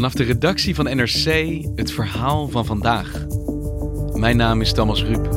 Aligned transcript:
Vanaf 0.00 0.14
de 0.14 0.24
redactie 0.24 0.74
van 0.74 0.84
NRC 0.84 1.24
het 1.74 1.92
verhaal 1.92 2.48
van 2.48 2.66
vandaag. 2.66 3.26
Mijn 4.14 4.36
naam 4.36 4.60
is 4.60 4.72
Thomas 4.72 5.04
Ruip. 5.04 5.28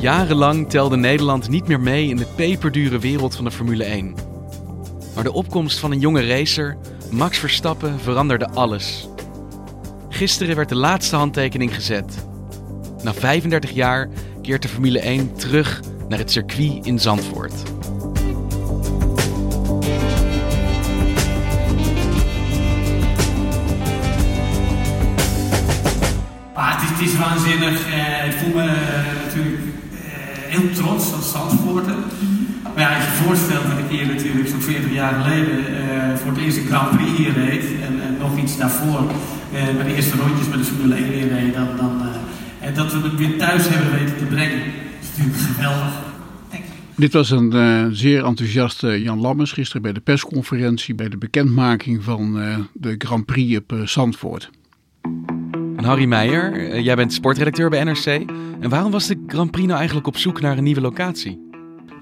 Jarenlang 0.00 0.70
telde 0.70 0.96
Nederland 0.96 1.48
niet 1.48 1.68
meer 1.68 1.80
mee 1.80 2.08
in 2.08 2.16
de 2.16 2.26
peperdure 2.36 2.98
wereld 2.98 3.34
van 3.34 3.44
de 3.44 3.50
Formule 3.50 3.84
1. 3.84 4.14
Maar 5.14 5.24
de 5.24 5.32
opkomst 5.32 5.78
van 5.78 5.90
een 5.90 6.00
jonge 6.00 6.26
racer, 6.26 6.76
Max 7.10 7.38
Verstappen, 7.38 8.00
veranderde 8.00 8.48
alles. 8.48 9.08
Gisteren 10.08 10.56
werd 10.56 10.68
de 10.68 10.76
laatste 10.76 11.16
handtekening 11.16 11.74
gezet. 11.74 12.27
Na 13.02 13.14
35 13.14 13.70
jaar 13.70 14.08
keert 14.42 14.62
de 14.62 14.68
Formule 14.68 15.00
1 15.00 15.34
terug 15.36 15.80
naar 16.08 16.18
het 16.18 16.30
circuit 16.30 16.86
in 16.86 16.98
Zandvoort. 16.98 17.52
Ah, 26.52 26.74
het, 26.74 26.82
is, 26.82 26.88
het 26.90 27.00
is 27.00 27.16
waanzinnig. 27.16 27.86
Eh, 27.86 28.26
ik 28.26 28.32
voel 28.32 28.54
me 28.54 28.62
eh, 28.62 29.24
natuurlijk 29.24 29.62
eh, 29.92 30.52
heel 30.52 30.70
trots 30.70 31.12
als 31.12 31.30
Zandvoorter. 31.30 31.94
Maar 32.78 32.90
ja, 32.90 32.96
als 32.96 33.04
je 33.04 33.10
je 33.10 33.24
voorstelt 33.26 33.66
dat 33.70 33.78
ik 33.78 33.90
hier 33.98 34.06
natuurlijk 34.06 34.48
zo'n 34.48 34.60
40 34.60 34.92
jaar 34.92 35.14
geleden 35.22 35.56
eh, 35.66 36.16
voor 36.16 36.32
het 36.32 36.40
eerste 36.40 36.60
Grand 36.60 36.90
Prix 36.96 37.16
hier 37.16 37.32
reed. 37.32 37.64
En, 37.86 37.94
en 38.06 38.16
nog 38.18 38.38
iets 38.38 38.56
daarvoor 38.56 39.02
eh, 39.52 39.62
mijn 39.76 39.94
eerste 39.94 40.16
rondjes 40.16 40.48
met 40.48 40.58
de 40.58 40.64
Formule 40.64 40.94
1 40.94 41.04
hier 41.04 41.28
reed. 41.28 41.54
Dan, 41.54 41.68
dan, 41.76 41.92
en 42.68 42.74
dat 42.74 42.92
we 42.92 43.00
het 43.00 43.14
weer 43.14 43.38
thuis 43.38 43.68
hebben 43.68 43.98
weten 43.98 44.16
te 44.16 44.24
brengen. 44.24 44.58
Dat 44.58 45.10
is 45.12 45.16
natuurlijk 45.16 45.54
geweldig. 45.54 46.06
Dit 46.96 47.12
was 47.12 47.30
een 47.30 47.52
eh, 47.52 47.86
zeer 47.90 48.24
enthousiaste 48.24 49.02
Jan 49.02 49.20
Lammers 49.20 49.52
gisteren 49.52 49.82
bij 49.82 49.92
de 49.92 50.00
persconferentie 50.00 50.94
bij 50.94 51.08
de 51.08 51.16
bekendmaking 51.16 52.04
van 52.04 52.40
eh, 52.40 52.58
de 52.72 52.94
Grand 52.98 53.24
Prix 53.26 53.58
op 53.58 53.74
Zandvoort. 53.84 54.50
En 55.76 55.84
Harry 55.84 56.04
Meijer, 56.04 56.80
jij 56.80 56.96
bent 56.96 57.12
sportredacteur 57.12 57.70
bij 57.70 57.84
NRC. 57.84 58.06
En 58.60 58.68
waarom 58.68 58.90
was 58.90 59.06
de 59.06 59.24
Grand 59.26 59.50
Prix 59.50 59.66
nou 59.66 59.78
eigenlijk 59.78 60.08
op 60.08 60.16
zoek 60.16 60.40
naar 60.40 60.58
een 60.58 60.64
nieuwe 60.64 60.80
locatie? 60.80 61.48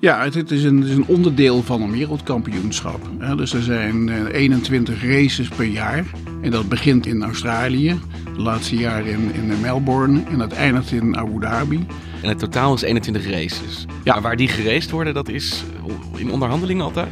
Ja, 0.01 0.23
het, 0.25 0.35
het 0.35 0.51
is, 0.51 0.65
een, 0.65 0.81
het 0.81 0.89
is 0.89 0.97
een 0.97 1.07
onderdeel 1.07 1.63
van 1.63 1.83
een 1.83 1.91
wereldkampioenschap. 1.91 3.01
hè. 3.19 3.37
dus 3.37 3.53
er 3.53 3.63
zijn 3.63 4.09
eh, 4.09 4.35
21 4.35 5.03
races 5.03 5.49
per 5.49 5.65
jaar. 5.65 6.05
En 6.47 6.53
dat 6.53 6.69
begint 6.69 7.07
in 7.07 7.23
Australië, 7.23 7.99
de 8.35 8.41
laatste 8.41 8.77
jaren 8.77 9.07
in, 9.07 9.35
in 9.35 9.61
Melbourne 9.61 10.23
en 10.29 10.39
dat 10.39 10.53
eindigt 10.53 10.93
in 10.93 11.17
Abu 11.17 11.41
Dhabi. 11.41 11.87
En 12.23 12.29
het 12.29 12.39
totaal 12.39 12.75
is 12.75 12.83
21 12.83 13.31
races. 13.31 13.87
Ja. 14.05 14.13
Maar 14.13 14.23
waar 14.23 14.37
die 14.37 14.49
geraced 14.49 14.91
worden, 14.91 15.15
dat 15.15 15.29
is 15.29 15.65
in 16.17 16.31
onderhandelingen 16.31 16.85
altijd. 16.85 17.09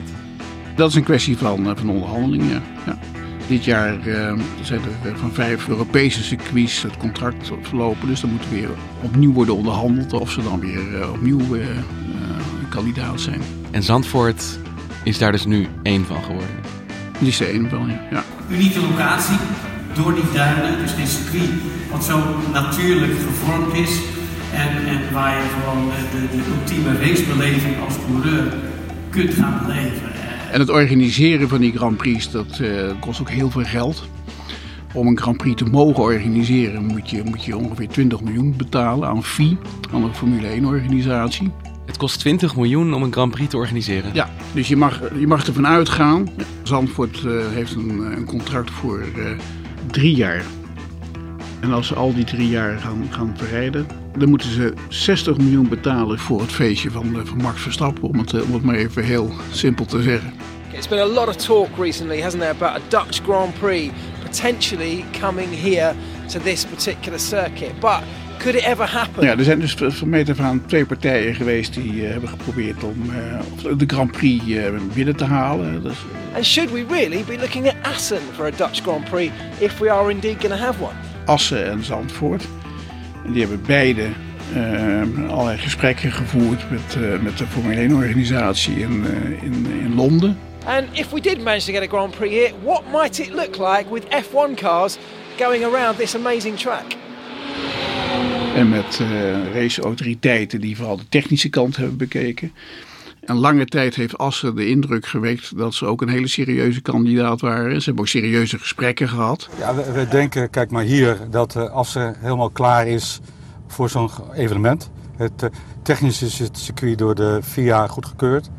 Dat 0.77 0.89
is 0.89 0.95
een 0.95 1.03
kwestie 1.03 1.37
van, 1.37 1.69
eh, 1.69 1.77
van 1.77 1.91
onderhandeling, 1.91 2.43
ja. 2.87 2.99
Dit 3.47 3.65
jaar 3.65 4.07
eh, 4.07 4.39
zijn 4.63 4.81
er 4.81 5.11
eh, 5.11 5.17
van 5.17 5.33
vijf 5.33 5.69
Europese 5.69 6.23
circuits 6.23 6.83
het 6.83 6.97
contract 6.97 7.51
verlopen. 7.61 8.09
Dus 8.09 8.21
dan 8.21 8.31
moet 8.31 8.49
weer 8.51 8.69
opnieuw 9.03 9.33
worden 9.33 9.57
onderhandeld 9.57 10.13
of 10.13 10.31
ze 10.31 10.43
dan 10.43 10.61
weer 10.61 11.11
opnieuw 11.13 11.41
kandidaat 12.69 13.21
zijn. 13.21 13.41
En 13.71 13.83
Zandvoort 13.83 14.59
is 15.05 15.19
daar 15.19 15.33
dus 15.33 15.45
nu 15.45 15.67
één 15.83 16.05
van 16.05 16.23
geworden. 16.23 16.84
Één 17.21 17.69
van, 17.71 17.89
ja. 17.89 18.01
ja. 18.11 18.25
unieke 18.49 18.81
locatie 18.81 19.37
door 19.95 20.15
die 20.15 20.33
duinen. 20.33 20.79
Dus 20.79 20.97
dit 20.97 21.09
circuit 21.09 21.51
wat 21.91 22.05
zo 22.05 22.19
natuurlijk 22.53 23.13
gevormd 23.13 23.75
is. 23.75 24.01
En, 24.53 24.87
en 24.87 25.13
waar 25.13 25.37
je 25.37 25.49
gewoon 25.61 25.91
de, 26.11 26.37
de 26.37 26.43
ultieme 26.59 26.99
racebeleving 26.99 27.75
als 27.85 27.95
coureur 28.07 28.55
kunt 29.11 29.35
gaan 29.35 29.61
beleven. 29.67 30.13
En 30.51 30.61
het 30.61 30.71
organiseren 30.71 31.49
van 31.49 31.61
die 31.61 31.77
Grand 31.77 31.97
Prix, 31.97 32.31
dat 32.31 32.59
eh, 32.59 32.91
kost 33.01 33.21
ook 33.21 33.31
heel 33.31 33.51
veel 33.51 33.65
geld. 33.65 34.09
Om 34.93 35.07
een 35.07 35.19
Grand 35.19 35.37
Prix 35.37 35.57
te 35.57 35.71
mogen 35.71 36.03
organiseren 36.03 36.85
moet 36.85 37.11
je, 37.11 37.23
moet 37.25 37.45
je 37.45 37.57
ongeveer 37.57 37.89
20 37.89 38.21
miljoen 38.21 38.55
betalen 38.57 39.09
aan 39.09 39.25
fee, 39.25 39.59
aan 39.93 40.03
de 40.03 40.15
Formule 40.15 40.47
1 40.47 40.65
organisatie. 40.65 41.53
Het 41.87 41.97
kost 41.97 42.19
20 42.19 42.57
miljoen 42.57 42.95
om 42.95 43.03
een 43.03 43.13
Grand 43.13 43.31
Prix 43.31 43.51
te 43.51 43.57
organiseren. 43.57 44.11
Ja, 44.15 44.31
dus 44.53 44.69
je 44.69 44.77
mag, 44.77 45.01
je 45.19 45.27
mag 45.27 45.47
ervan 45.47 45.67
uitgaan. 45.67 46.29
Zandvoort 46.63 47.25
eh, 47.25 47.49
heeft 47.49 47.75
een, 47.75 48.05
eh, 48.05 48.17
een 48.17 48.25
contract 48.25 48.71
voor 48.71 49.01
eh, 49.01 49.39
drie 49.87 50.15
jaar. 50.15 50.45
En 51.65 51.73
als 51.73 51.87
ze 51.87 51.95
al 51.95 52.15
die 52.15 52.25
drie 52.25 52.49
jaar 52.49 52.79
gaan, 52.79 53.07
gaan 53.11 53.35
verrijden, 53.37 53.87
dan 54.19 54.29
moeten 54.29 54.51
ze 54.51 54.73
60 54.89 55.37
miljoen 55.37 55.69
betalen 55.69 56.19
voor 56.19 56.41
het 56.41 56.53
feestje 56.53 56.91
van, 56.91 57.21
eh, 57.21 57.25
van 57.25 57.37
Max 57.37 57.61
Verstappen. 57.61 58.09
Om 58.09 58.19
het, 58.19 58.43
om 58.43 58.53
het 58.53 58.63
maar 58.63 58.75
even 58.75 59.05
heel 59.05 59.31
simpel 59.51 59.85
te 59.85 60.03
zeggen. 60.03 60.33
It's 60.73 60.89
been 60.89 60.99
a 60.99 61.07
lot 61.07 61.29
of 61.29 61.37
talk 61.37 61.69
recently, 61.79 62.21
hasn't 62.21 62.43
there, 62.43 62.55
about 62.55 62.83
a 62.83 62.89
Dutch 62.89 63.23
Grand 63.23 63.59
Prix 63.59 63.93
potentially 64.23 65.05
coming 65.21 65.61
here 65.63 65.95
to 66.29 66.39
this 66.41 66.65
particular 66.65 67.19
circuit. 67.19 67.81
But 67.81 68.01
could 68.45 68.57
it 68.57 68.65
ever 68.65 68.87
happen? 68.87 69.25
Ja, 69.25 69.37
er 69.37 69.45
zijn 69.45 69.61
dus 69.61 69.77
van 69.79 70.09
meet 70.09 70.31
af 70.31 70.41
aan 70.41 70.67
twee 70.67 70.85
partijen 70.87 71.35
geweest 71.35 71.75
die 71.75 72.05
eh, 72.05 72.11
hebben 72.11 72.29
geprobeerd 72.29 72.85
om 72.85 73.11
eh, 73.11 73.79
de 73.79 73.85
Grand 73.87 74.13
Prix 74.13 74.51
eh, 74.51 74.65
binnen 74.95 75.17
te 75.17 75.25
halen. 75.25 75.83
Dus, 75.83 75.97
And 76.35 76.45
should 76.45 76.71
we 76.71 76.85
really 76.89 77.25
be 77.25 77.39
looking 77.39 77.69
at 77.69 77.75
Assen 77.83 78.21
for 78.33 78.47
a 78.47 78.51
Dutch 78.51 78.83
Grand 78.83 79.05
Prix 79.05 79.33
if 79.59 79.79
we 79.79 79.91
are 79.91 80.11
indeed 80.11 80.37
going 80.41 80.53
to 80.53 80.65
have 80.65 80.83
one? 80.83 80.95
Assen 81.25 81.71
en 81.71 81.85
Zandvoort. 81.85 82.45
En 83.25 83.33
die 83.33 83.41
hebben 83.41 83.63
beide 83.67 84.07
eh, 84.55 85.31
allerlei 85.31 85.59
gesprekken 85.59 86.13
gevoerd 86.13 86.71
met, 86.71 87.23
met 87.23 87.39
de 87.39 87.47
Formule 87.47 87.81
1 87.81 87.93
organisatie 87.93 88.77
in, 88.77 89.05
in, 89.43 89.67
in 89.81 89.95
Londen. 89.95 90.39
And 90.67 90.85
if 90.93 91.11
we 91.11 91.21
did 91.21 91.43
manage 91.43 91.65
to 91.67 91.73
get 91.73 91.83
a 91.83 91.87
Grand 91.97 92.11
Prix 92.17 92.33
here, 92.33 92.53
what 92.63 92.83
might 92.93 93.19
it 93.19 93.35
look 93.35 93.57
like 93.59 93.85
with 93.91 94.05
F1 94.09 94.57
cars 94.61 94.99
going 95.39 95.65
around 95.65 95.97
this 95.97 96.15
amazing 96.15 96.59
track? 96.59 97.03
En 98.55 98.69
met 98.69 99.01
eh 99.01 99.53
raceautoriteiten 99.55 100.61
die 100.61 100.77
vooral 100.77 100.97
de 100.97 101.09
technische 101.09 101.49
kant 101.49 101.77
hebben 101.77 101.97
bekeken. 101.97 102.53
En 103.21 103.37
lange 103.37 103.65
tijd 103.65 103.95
heeft 103.95 104.19
Assen 104.19 104.55
de 104.55 104.69
indruk 104.69 105.07
gewekt 105.07 105.59
dat 105.59 105.75
ze 105.75 105.87
ook 105.87 106.03
een 106.03 106.09
hele 106.09 106.27
serieuze 106.27 106.81
kandidaat 106.81 107.41
waren. 107.41 107.79
Ze 107.79 107.85
hebben 107.85 108.03
ook 108.03 108.09
serieuze 108.09 108.59
gesprekken 108.59 109.09
gehad. 109.09 109.49
Ja, 109.59 109.75
we, 109.75 110.09
denken, 110.11 110.51
kijk 110.51 110.71
maar 110.71 110.83
hier, 110.83 111.19
dat 111.31 111.57
eh, 111.57 111.71
Assen 111.71 112.17
helemaal 112.19 112.51
klaar 112.51 112.87
is 112.87 113.21
voor 113.67 113.91
zo'n 113.91 114.11
evenement. 114.35 114.91
Het, 115.17 115.43
eh, 115.43 115.49
technisch 115.83 116.23
is 116.23 116.39
het 116.39 116.59
circuit 116.59 116.99
door 116.99 117.15
de 117.15 117.41
FIA 117.43 117.87
goedgekeurd. 117.87 118.51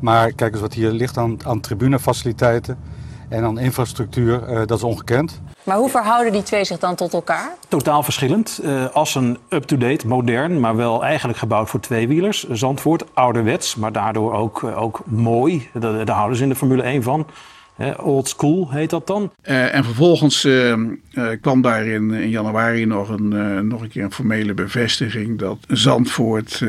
Maar 0.00 0.32
kijk 0.32 0.52
eens 0.52 0.60
wat 0.60 0.74
hier 0.74 0.90
ligt 0.90 1.18
aan, 1.18 1.44
aan 1.44 1.60
tribunefaciliteiten 1.60 2.78
en 3.28 3.44
aan 3.44 3.58
infrastructuur, 3.58 4.66
dat 4.66 4.78
is 4.78 4.82
ongekend. 4.82 5.40
Maar 5.64 5.76
hoe 5.76 5.88
verhouden 5.88 6.32
die 6.32 6.42
twee 6.42 6.64
zich 6.64 6.78
dan 6.78 6.94
tot 6.94 7.12
elkaar? 7.12 7.54
Totaal 7.68 8.02
verschillend. 8.02 8.60
Eh 8.62 8.84
Assen 8.92 9.36
up-to-date, 9.48 10.06
modern, 10.06 10.60
maar 10.60 10.76
wel 10.76 11.04
eigenlijk 11.04 11.38
gebouwd 11.38 11.68
voor 11.68 11.80
tweewielers. 11.80 12.48
Zandvoort 12.48 13.04
ouderwets, 13.14 13.74
maar 13.74 13.92
daardoor 13.92 14.32
ook, 14.32 14.62
eh, 14.62 14.82
ook 14.82 15.02
mooi. 15.06 15.68
Daar, 15.72 16.04
daar 16.04 16.16
houden 16.16 16.36
ze 16.36 16.42
in 16.42 16.48
de 16.48 16.54
Formule 16.54 16.82
1 16.82 17.02
van. 17.02 17.26
Eh, 17.76 18.06
old 18.06 18.28
school 18.28 18.70
heet 18.70 18.90
dat 18.90 19.06
dan. 19.06 19.30
Eh, 19.42 19.74
en 19.74 19.84
vervolgens 19.84 20.48
kwam 21.40 21.62
daar 21.62 21.86
in, 21.86 22.10
in 22.10 22.28
januari 22.28 22.86
nog 22.86 23.08
een, 23.08 23.32
eh, 23.32 23.60
nog 23.60 23.82
een 23.82 23.88
keer 23.88 24.04
een 24.04 24.12
formele 24.12 24.54
bevestiging 24.54 25.38
dat 25.38 25.58
Zandvoort 25.68 26.62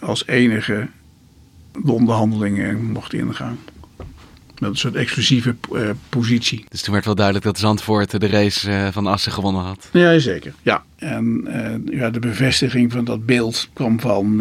als 0.00 0.26
enige 0.26 0.88
de 1.84 1.92
onderhandelingen 1.92 2.84
mocht 2.84 3.12
ingaan. 3.12 3.58
Met 4.62 4.70
een 4.70 4.76
soort 4.76 4.94
exclusieve 4.94 5.54
eh, 5.72 5.90
positie. 6.08 6.64
Dus 6.68 6.82
toen 6.82 6.92
werd 6.92 7.04
wel 7.04 7.14
duidelijk 7.14 7.44
dat 7.44 7.58
Zandvoort 7.58 8.20
de 8.20 8.28
race 8.28 8.70
eh, 8.70 8.88
van 8.92 9.06
Assen 9.06 9.32
gewonnen 9.32 9.62
had. 9.62 9.88
Ja, 9.92 10.18
zeker. 10.18 10.52
Ja. 10.62 10.82
En 10.98 11.42
eh, 11.46 11.98
ja, 11.98 12.10
de 12.10 12.18
bevestiging 12.18 12.92
van 12.92 13.04
dat 13.04 13.26
beeld 13.26 13.70
kwam 13.72 14.00
van 14.00 14.36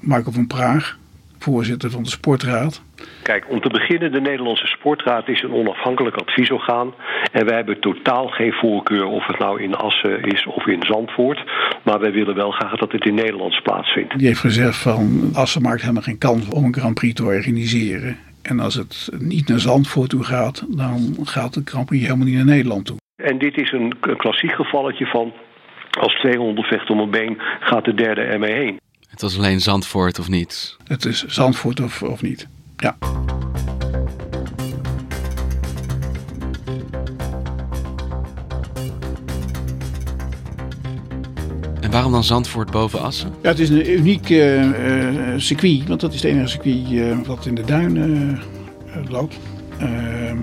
Marco 0.00 0.30
van 0.30 0.46
Praag, 0.46 0.98
voorzitter 1.38 1.90
van 1.90 2.02
de 2.02 2.08
sportraad. 2.08 2.82
Kijk, 3.22 3.44
om 3.48 3.60
te 3.60 3.68
beginnen, 3.68 4.12
de 4.12 4.20
Nederlandse 4.20 4.66
Sportraad 4.66 5.28
is 5.28 5.42
een 5.42 5.52
onafhankelijk 5.52 6.16
adviesorgaan. 6.16 6.94
En 7.32 7.46
wij 7.46 7.56
hebben 7.56 7.80
totaal 7.80 8.28
geen 8.28 8.52
voorkeur 8.52 9.04
of 9.04 9.26
het 9.26 9.38
nou 9.38 9.62
in 9.62 9.74
Assen 9.74 10.22
is 10.22 10.46
of 10.46 10.66
in 10.66 10.82
Zandvoort. 10.82 11.44
Maar 11.82 12.00
wij 12.00 12.12
willen 12.12 12.34
wel 12.34 12.50
graag 12.50 12.76
dat 12.76 12.92
het 12.92 13.04
in 13.04 13.14
Nederland 13.14 13.62
plaatsvindt. 13.62 14.18
Die 14.18 14.26
heeft 14.26 14.40
gezegd 14.40 14.76
van 14.76 15.30
Assen 15.32 15.62
maakt 15.62 15.80
helemaal 15.80 16.02
geen 16.02 16.18
kans 16.18 16.48
om 16.48 16.64
een 16.64 16.74
Grand 16.74 16.94
Prix 16.94 17.14
te 17.14 17.24
organiseren. 17.24 18.25
En 18.46 18.60
als 18.60 18.74
het 18.74 19.08
niet 19.18 19.48
naar 19.48 19.58
Zandvoort 19.58 20.10
toe 20.10 20.24
gaat, 20.24 20.64
dan 20.68 21.16
gaat 21.22 21.54
de 21.54 21.62
Grand 21.64 21.86
Prix 21.86 22.04
helemaal 22.04 22.26
niet 22.26 22.34
naar 22.34 22.44
Nederland 22.44 22.86
toe. 22.86 22.96
En 23.16 23.38
dit 23.38 23.56
is 23.58 23.72
een 23.72 23.92
klassiek 24.16 24.52
gevalletje 24.52 25.06
van 25.06 25.32
als 26.00 26.14
twee 26.14 26.36
honden 26.38 26.64
vechten 26.64 26.94
om 26.94 27.00
een 27.00 27.10
been, 27.10 27.36
gaat 27.60 27.84
de 27.84 27.94
derde 27.94 28.20
ermee 28.20 28.54
heen. 28.54 28.80
Het 29.08 29.20
was 29.22 29.38
alleen 29.38 29.60
Zandvoort 29.60 30.18
of 30.18 30.28
niet? 30.28 30.76
Het 30.84 31.04
is 31.04 31.24
Zandvoort 31.24 31.80
of, 31.80 32.02
of 32.02 32.22
niet, 32.22 32.48
ja. 32.76 32.96
Waarom 41.96 42.14
dan 42.14 42.24
Zandvoort 42.24 42.70
boven 42.70 43.02
Assen? 43.02 43.32
Ja, 43.42 43.48
het 43.48 43.58
is 43.58 43.68
een 43.68 43.92
uniek 43.92 44.28
uh, 44.28 44.64
circuit, 45.36 45.88
want 45.88 46.00
dat 46.00 46.14
is 46.14 46.22
het 46.22 46.30
enige 46.30 46.48
circuit 46.48 46.90
uh, 46.90 47.18
wat 47.26 47.46
in 47.46 47.54
de 47.54 47.64
duinen 47.64 48.38
loopt. 49.08 49.38
Ehm, 49.78 50.36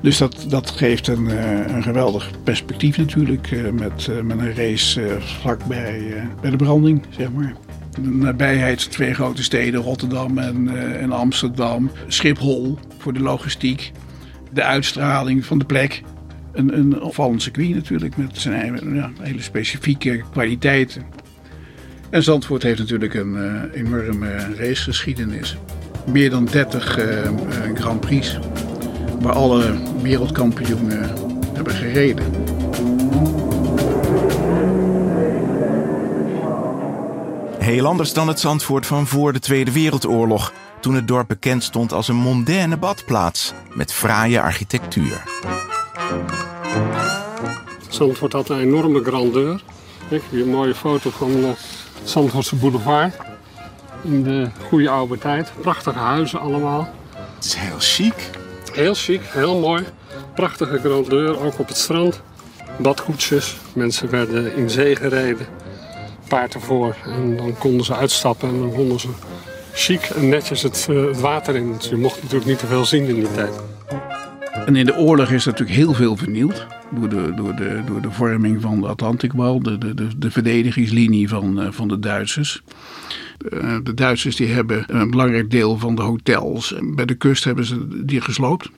dus 0.00 0.18
dat, 0.18 0.46
dat 0.48 0.70
geeft 0.70 1.06
een, 1.08 1.26
een 1.74 1.82
geweldig 1.82 2.30
perspectief 2.44 2.96
natuurlijk, 2.96 3.50
met, 3.72 4.08
met 4.22 4.38
een 4.38 4.54
race 4.54 5.16
vlakbij 5.20 6.28
bij 6.40 6.50
de 6.50 6.56
branding, 6.56 7.02
zeg 7.10 7.32
maar. 7.32 7.54
De 8.00 8.08
nabijheid 8.10 8.90
twee 8.90 9.14
grote 9.14 9.42
steden, 9.42 9.80
Rotterdam 9.80 10.38
en, 10.38 10.68
en 11.00 11.12
Amsterdam. 11.12 11.90
Schiphol 12.06 12.78
voor 12.98 13.12
de 13.12 13.20
logistiek. 13.20 13.92
De 14.52 14.62
uitstraling 14.62 15.44
van 15.44 15.58
de 15.58 15.64
plek 15.64 16.02
een, 16.58 16.78
een 16.78 17.00
opvallend 17.00 17.42
circuit 17.42 17.74
natuurlijk 17.74 18.16
met 18.16 18.38
zijn 18.38 18.94
ja, 18.94 19.10
hele 19.20 19.42
specifieke 19.42 20.22
kwaliteiten. 20.30 21.02
En 22.10 22.22
Zandvoort 22.22 22.62
heeft 22.62 22.78
natuurlijk 22.78 23.14
een 23.14 23.34
uh, 23.34 23.62
enorme 23.80 24.36
racegeschiedenis. 24.36 25.56
Meer 26.06 26.30
dan 26.30 26.44
30 26.44 26.98
uh, 26.98 27.24
uh, 27.24 27.30
Grand 27.74 28.00
Prix 28.00 28.38
waar 29.20 29.34
alle 29.34 29.74
wereldkampioenen 30.02 31.10
hebben 31.54 31.72
gereden. 31.72 32.24
Heel 37.58 37.86
anders 37.86 38.12
dan 38.12 38.28
het 38.28 38.40
Zandvoort 38.40 38.86
van 38.86 39.06
voor 39.06 39.32
de 39.32 39.38
Tweede 39.38 39.72
Wereldoorlog, 39.72 40.52
toen 40.80 40.94
het 40.94 41.08
dorp 41.08 41.28
bekend 41.28 41.62
stond 41.62 41.92
als 41.92 42.08
een 42.08 42.16
mondaine 42.16 42.76
badplaats 42.76 43.52
met 43.74 43.92
fraaie 43.92 44.40
architectuur. 44.40 45.22
Zandvoort 47.88 48.32
had 48.32 48.48
een 48.48 48.60
enorme 48.60 49.04
grandeur. 49.04 49.62
Kijk, 50.08 50.22
hier 50.30 50.42
een 50.42 50.48
mooie 50.48 50.74
foto 50.74 51.10
van 51.10 51.32
de 51.32 51.52
Zandvoortse 52.04 52.56
boulevard. 52.56 53.14
In 54.02 54.22
de 54.22 54.48
goede 54.68 54.88
oude 54.88 55.18
tijd. 55.18 55.52
Prachtige 55.60 55.98
huizen 55.98 56.40
allemaal. 56.40 56.88
Het 57.34 57.44
is 57.44 57.54
heel 57.54 57.78
chic. 57.78 58.30
Heel 58.72 58.94
chic, 58.94 59.20
heel 59.24 59.58
mooi. 59.58 59.84
Prachtige 60.34 60.78
grandeur, 60.78 61.44
ook 61.44 61.58
op 61.58 61.68
het 61.68 61.76
strand. 61.76 62.20
Badkoetsjes. 62.78 63.56
Mensen 63.72 64.10
werden 64.10 64.56
in 64.56 64.70
zee 64.70 64.96
gereden. 64.96 65.46
Paard 66.28 66.54
ervoor. 66.54 66.96
En 67.04 67.36
dan 67.36 67.58
konden 67.58 67.84
ze 67.84 67.94
uitstappen 67.94 68.48
en 68.48 68.60
dan 68.60 68.72
konden 68.72 69.00
ze 69.00 69.08
chic 69.72 70.02
en 70.02 70.28
netjes 70.28 70.62
het, 70.62 70.86
het 70.86 71.20
water 71.20 71.56
in. 71.56 71.72
Dus 71.78 71.88
je 71.88 71.96
mocht 71.96 72.16
natuurlijk 72.22 72.50
niet 72.50 72.58
te 72.58 72.66
veel 72.66 72.84
zien 72.84 73.04
in 73.04 73.14
die 73.14 73.32
tijd. 73.32 73.52
En 74.66 74.76
in 74.76 74.86
de 74.86 74.96
oorlog 74.96 75.30
is 75.30 75.44
natuurlijk 75.44 75.76
heel 75.76 75.94
veel 75.94 76.16
vernield. 76.16 76.66
Door 76.94 77.08
de, 77.08 77.32
door 77.36 77.56
de, 77.56 77.82
door 77.86 78.00
de 78.00 78.10
vorming 78.10 78.60
van 78.60 78.80
de 78.80 78.86
Atlantikwal, 78.86 79.62
de, 79.62 79.78
de, 79.78 79.94
de, 79.94 80.18
de 80.18 80.30
verdedigingslinie 80.30 81.28
van, 81.28 81.62
uh, 81.62 81.70
van 81.70 81.88
de 81.88 81.98
Duitsers. 81.98 82.62
Uh, 83.52 83.76
de 83.82 83.94
Duitsers 83.94 84.36
die 84.36 84.46
hebben 84.46 84.84
een 84.86 85.10
belangrijk 85.10 85.50
deel 85.50 85.78
van 85.78 85.94
de 85.94 86.02
hotels. 86.02 86.74
Bij 86.82 87.04
de 87.04 87.14
kust 87.14 87.44
hebben 87.44 87.64
ze 87.64 88.04
die 88.04 88.20
gesloopt. 88.20 88.70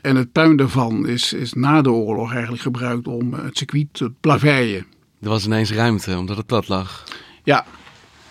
En 0.00 0.16
het 0.16 0.32
puin 0.32 0.56
daarvan 0.56 1.08
is, 1.08 1.32
is 1.32 1.52
na 1.52 1.82
de 1.82 1.90
oorlog 1.90 2.32
eigenlijk 2.32 2.62
gebruikt 2.62 3.06
om 3.06 3.32
het 3.32 3.58
circuit 3.58 3.86
te 3.92 4.12
plaveien. 4.20 4.86
Er 5.20 5.28
was 5.28 5.46
ineens 5.46 5.72
ruimte 5.72 6.18
omdat 6.18 6.36
het 6.36 6.46
plat 6.46 6.68
lag. 6.68 7.04
Ja, 7.44 7.64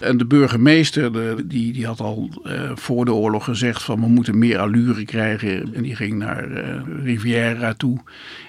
en 0.03 0.17
de 0.17 0.25
burgemeester 0.25 1.13
de, 1.13 1.43
die, 1.45 1.73
die 1.73 1.85
had 1.85 1.99
al 1.99 2.29
uh, 2.43 2.71
voor 2.75 3.05
de 3.05 3.13
oorlog 3.13 3.43
gezegd 3.43 3.83
van 3.83 3.99
we 3.99 4.07
moeten 4.07 4.37
meer 4.37 4.59
allure 4.59 5.05
krijgen. 5.05 5.73
En 5.73 5.83
die 5.83 5.95
ging 5.95 6.13
naar 6.13 6.51
uh, 6.51 6.81
Riviera 7.03 7.73
toe. 7.73 7.99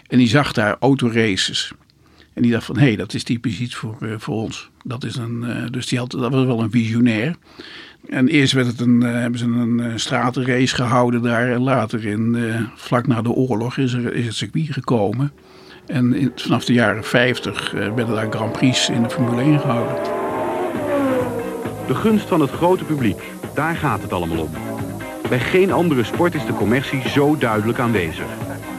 En 0.06 0.18
die 0.18 0.28
zag 0.28 0.52
daar 0.52 0.76
autoraces. 0.80 1.72
En 2.32 2.42
die 2.42 2.52
dacht 2.52 2.64
van 2.64 2.78
hé, 2.78 2.84
hey, 2.84 2.96
dat 2.96 3.14
is 3.14 3.22
typisch 3.22 3.60
iets 3.60 3.74
voor, 3.74 3.96
uh, 4.00 4.14
voor 4.18 4.34
ons. 4.34 4.70
Dat 4.84 5.04
is 5.04 5.16
een, 5.16 5.68
dus 5.70 5.86
die 5.86 5.98
had, 5.98 6.10
dat 6.10 6.32
was 6.32 6.44
wel 6.44 6.60
een 6.60 6.70
visionair. 6.70 7.34
En 8.08 8.28
eerst 8.28 8.52
werd 8.52 8.66
het 8.66 8.80
een, 8.80 9.00
hebben 9.00 9.38
ze 9.38 9.44
een 9.44 10.00
stratenrace 10.00 10.74
gehouden 10.74 11.22
daar. 11.22 11.52
En 11.52 11.60
later, 11.60 12.06
in, 12.06 12.36
vlak 12.74 13.06
na 13.06 13.22
de 13.22 13.30
oorlog, 13.30 13.76
is, 13.76 13.92
er, 13.92 14.14
is 14.14 14.26
het 14.26 14.34
circuit 14.34 14.66
gekomen. 14.70 15.32
En 15.86 16.32
vanaf 16.36 16.64
de 16.64 16.72
jaren 16.72 17.04
50 17.04 17.70
werden 17.70 18.14
daar 18.14 18.30
Grand 18.30 18.52
Prix 18.52 18.88
in 18.88 19.02
de 19.02 19.10
Formule 19.10 19.42
1 19.42 19.60
gehouden. 19.60 20.23
De 21.86 21.94
gunst 21.94 22.28
van 22.28 22.40
het 22.40 22.50
grote 22.50 22.84
publiek, 22.84 23.22
daar 23.54 23.76
gaat 23.76 24.02
het 24.02 24.12
allemaal 24.12 24.38
om. 24.38 24.50
Bij 25.28 25.40
geen 25.40 25.72
andere 25.72 26.04
sport 26.04 26.34
is 26.34 26.46
de 26.46 26.54
commercie 26.54 27.08
zo 27.08 27.36
duidelijk 27.38 27.78
aanwezig. 27.78 28.26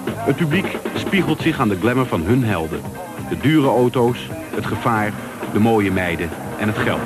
Het 0.10 0.36
publiek 0.36 0.78
spiegelt 0.96 1.42
zich 1.42 1.60
aan 1.60 1.70
de 1.70 1.80
glamour 1.80 2.06
van 2.06 2.22
hun 2.22 2.44
helden. 2.44 2.82
De 3.30 3.38
dure 3.38 3.68
auto's, 3.68 4.30
het 4.56 4.66
gevaar, 4.66 5.14
de 5.54 5.60
mooie 5.60 5.92
meiden 5.92 6.30
en 6.60 6.68
het 6.68 6.78
geld. 6.78 7.02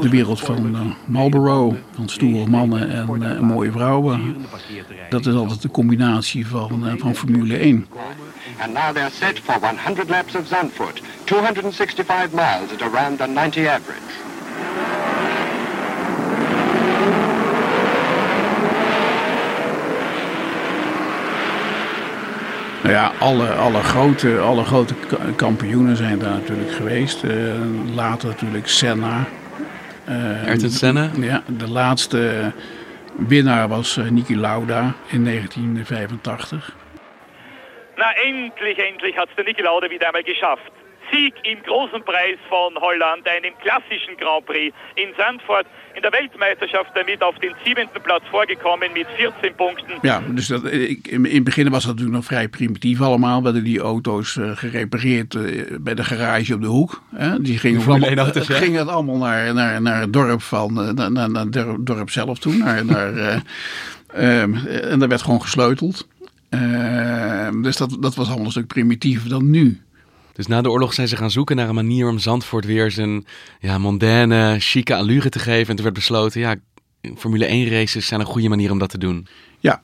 De 0.00 0.08
wereld 0.08 0.40
van 0.40 0.74
uh, 0.74 0.80
Marlboro, 1.04 1.76
van 1.94 2.08
stoere 2.08 2.46
mannen 2.46 2.90
en 2.90 3.22
uh, 3.22 3.40
mooie 3.40 3.72
vrouwen. 3.72 4.36
Dat 5.08 5.26
is 5.26 5.34
altijd 5.34 5.62
de 5.62 5.70
combinatie 5.70 6.46
van, 6.46 6.86
uh, 6.86 6.92
van 6.96 7.14
Formule 7.14 7.56
1. 7.56 7.86
And 8.60 8.72
now 8.72 8.94
they're 8.94 9.10
set 9.10 9.38
for 9.38 9.54
100 9.60 10.08
laps 10.08 10.34
of 10.34 10.46
Zandvoort, 10.46 11.02
265 11.24 12.30
miles 12.30 12.72
at 12.72 12.82
around 12.82 13.20
a 13.20 13.26
90 13.26 13.66
average. 13.66 14.23
Nou 22.84 22.96
ja, 22.96 23.12
alle, 23.18 23.48
alle, 23.48 23.82
grote, 23.82 24.38
alle 24.38 24.64
grote 24.64 24.94
kampioenen 25.36 25.96
zijn 25.96 26.18
daar 26.18 26.30
natuurlijk 26.30 26.72
geweest. 26.72 27.24
Uh, 27.24 27.32
later 27.94 28.28
natuurlijk 28.28 28.68
Senna. 28.68 29.24
Uh, 30.08 30.48
Ayrton 30.48 30.70
Senna? 30.70 31.10
Ja, 31.20 31.42
de 31.46 31.68
laatste 31.68 32.52
winnaar 33.28 33.68
was 33.68 33.96
uh, 33.96 34.08
Niki 34.08 34.36
Lauda 34.36 34.94
in 35.08 35.24
1985. 35.24 36.74
Na, 37.96 38.14
endlich, 38.14 38.78
endlich 38.78 39.16
hat 39.16 39.28
es 39.28 39.34
der 39.34 39.44
Niki 39.44 39.62
Lauda 39.62 39.88
wieder 39.88 40.06
einmal 40.06 40.22
geschafft. 40.22 40.72
Sieg 41.10 41.34
im 41.42 41.62
großen 41.62 42.02
Preis 42.02 42.38
von 42.48 42.74
Holland, 42.80 43.28
einem 43.28 43.54
klassischen 43.58 44.16
Grand 44.16 44.44
Prix 44.44 44.76
in 44.94 45.14
Zandvoort. 45.16 45.66
In 45.94 46.02
der 46.02 46.10
Weltmeisterschaft 46.10 46.90
damit 46.94 47.22
auf 47.22 47.38
den 47.38 47.54
siebenten 47.64 48.02
Platz 48.02 48.24
vorgekommen 48.30 48.92
met 48.92 49.06
14 49.16 49.54
punten. 49.54 49.98
Ja, 50.02 50.22
dus 50.30 50.46
dat, 50.46 50.64
in, 50.64 51.00
in 51.02 51.34
het 51.34 51.44
begin 51.44 51.70
was 51.70 51.82
dat 51.84 51.90
natuurlijk 51.90 52.16
nog 52.16 52.24
vrij 52.24 52.48
primitief 52.48 53.00
allemaal. 53.00 53.42
Werden 53.42 53.64
die 53.64 53.80
auto's 53.80 54.36
uh, 54.36 54.50
gerepareerd 54.54 55.34
uh, 55.34 55.76
bij 55.80 55.94
de 55.94 56.04
garage 56.04 56.54
op 56.54 56.60
de 56.60 56.66
hoek. 56.66 57.02
Hè? 57.14 57.40
Die 57.40 57.58
gingen, 57.58 58.02
auto's, 58.18 58.48
uh, 58.48 58.56
ging 58.56 58.76
het 58.76 58.88
allemaal 58.88 59.16
naar, 59.16 59.54
naar, 59.54 59.82
naar 59.82 60.00
het 60.00 60.12
dorp, 60.12 60.42
van, 60.42 60.72
naar, 60.94 61.12
naar, 61.12 61.30
naar 61.30 61.46
het 61.50 61.86
dorp 61.86 62.10
zelf 62.10 62.38
toe. 62.38 62.56
Naar, 62.56 62.84
naar, 62.84 63.42
um, 64.16 64.54
en 64.66 64.98
daar 64.98 65.08
werd 65.08 65.22
gewoon 65.22 65.42
gesleuteld. 65.42 66.08
Ehm, 66.48 67.62
dus 67.62 67.76
dat, 67.76 67.96
dat 68.00 68.14
was 68.14 68.26
allemaal 68.26 68.44
een 68.44 68.50
stuk 68.50 68.66
primitiever 68.66 69.28
dan 69.28 69.50
nu. 69.50 69.80
Dus 70.34 70.46
na 70.46 70.62
de 70.62 70.70
oorlog 70.70 70.94
zijn 70.94 71.08
ze 71.08 71.16
gaan 71.16 71.30
zoeken 71.30 71.56
naar 71.56 71.68
een 71.68 71.74
manier 71.74 72.08
om 72.08 72.18
Zandvoort 72.18 72.64
weer 72.64 72.90
zijn 72.90 73.26
ja, 73.60 73.78
mondaine, 73.78 74.56
chique 74.58 74.96
allure 74.96 75.28
te 75.28 75.38
geven. 75.38 75.68
En 75.68 75.74
toen 75.74 75.84
werd 75.84 75.94
besloten, 75.94 76.40
ja, 76.40 76.56
Formule 77.16 77.44
1 77.44 77.68
races 77.68 78.06
zijn 78.06 78.20
een 78.20 78.26
goede 78.26 78.48
manier 78.48 78.70
om 78.70 78.78
dat 78.78 78.88
te 78.88 78.98
doen. 78.98 79.26
Ja. 79.58 79.82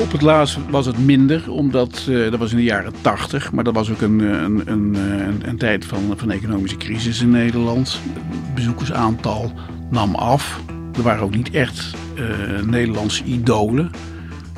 Op 0.00 0.12
het 0.12 0.22
laatst 0.22 0.58
was 0.70 0.86
het 0.86 0.98
minder, 0.98 1.50
omdat 1.50 2.06
uh, 2.08 2.30
dat 2.30 2.38
was 2.38 2.50
in 2.50 2.56
de 2.56 2.62
jaren 2.62 2.92
80, 3.00 3.52
maar 3.52 3.64
dat 3.64 3.74
was 3.74 3.90
ook 3.90 4.00
een, 4.00 4.18
een, 4.18 4.70
een, 4.72 4.94
een, 4.94 5.48
een 5.48 5.56
tijd 5.58 5.84
van, 5.84 6.14
van 6.16 6.30
economische 6.30 6.76
crisis 6.76 7.20
in 7.20 7.30
Nederland. 7.30 8.00
Het 8.12 8.54
bezoekersaantal 8.54 9.52
nam 9.90 10.14
af. 10.14 10.60
Er 10.98 11.04
waren 11.04 11.22
ook 11.22 11.36
niet 11.36 11.50
echt 11.50 11.94
uh, 12.14 12.62
Nederlandse 12.66 13.24
idolen. 13.24 13.90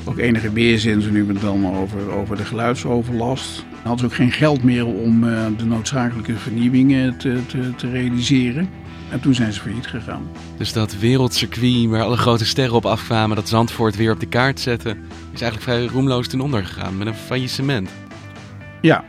ook 0.04 0.18
enige 0.18 0.52
weerzin 0.52 1.02
ze 1.02 1.10
nu 1.10 1.28
en 1.28 1.38
dan 1.40 1.76
over, 1.76 2.10
over 2.10 2.36
de 2.36 2.44
geluidsoverlast. 2.44 3.56
Dan 3.56 3.78
hadden 3.82 3.98
ze 3.98 4.04
ook 4.04 4.14
geen 4.14 4.32
geld 4.32 4.62
meer 4.62 4.86
om 4.86 5.24
uh, 5.24 5.46
de 5.56 5.64
noodzakelijke 5.64 6.36
vernieuwingen 6.36 7.16
te, 7.16 7.46
te, 7.46 7.74
te 7.76 7.90
realiseren. 7.90 8.68
En 9.10 9.20
toen 9.20 9.34
zijn 9.34 9.52
ze 9.52 9.60
failliet 9.60 9.86
gegaan. 9.86 10.30
Dus 10.56 10.72
dat 10.72 10.98
wereldcircuit 10.98 11.86
waar 11.86 12.02
alle 12.02 12.16
grote 12.16 12.46
sterren 12.46 12.74
op 12.76 12.86
afkwamen, 12.86 13.36
dat 13.36 13.48
Zandvoort 13.48 13.96
weer 13.96 14.12
op 14.12 14.20
de 14.20 14.28
kaart 14.28 14.60
zetten, 14.60 14.98
is 15.32 15.40
eigenlijk 15.40 15.62
vrij 15.62 15.84
roemloos 15.86 16.28
ten 16.28 16.40
onder 16.40 16.64
gegaan 16.64 16.98
met 16.98 17.06
een 17.06 17.14
faillissement. 17.14 17.90
Ja, 18.80 19.04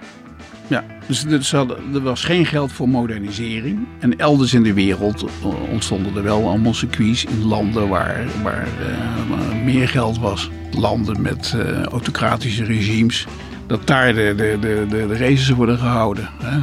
ja. 0.72 0.84
dus 1.08 1.26
er, 1.26 2.02
was 2.02 2.24
geen 2.24 2.46
geld 2.46 2.72
voor 2.72 2.90
modernisering. 2.90 3.88
En 4.00 4.20
elders 4.20 4.54
in 4.54 4.64
de 4.64 4.74
wereld 4.74 5.26
ontstonden 5.72 6.16
er 6.16 6.24
wel 6.24 6.48
allemaal 6.48 6.74
circuits 6.74 7.26
in 7.26 7.46
landen 7.46 7.90
waar, 7.90 8.26
uh, 8.46 9.64
meer 9.64 9.90
geld 9.90 10.20
was. 10.20 10.50
Landen 10.78 11.22
met 11.22 11.54
uh, 11.56 11.84
autocratische 11.84 12.64
regimes 12.64 13.28
dat 13.68 13.88
daar 13.88 14.14
de, 14.14 14.34
de, 14.38 14.58
de, 14.62 14.86
de, 14.90 15.18
races 15.18 15.50
worden 15.50 15.78
gehouden. 15.78 16.30
Hè? 16.44 16.60